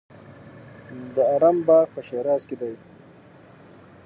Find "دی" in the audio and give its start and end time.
2.61-2.73